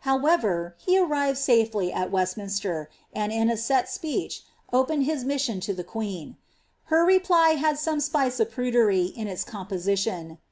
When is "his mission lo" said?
5.04-5.72